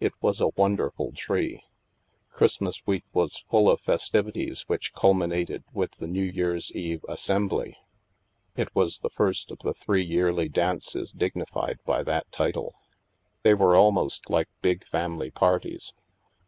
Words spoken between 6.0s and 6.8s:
New Year's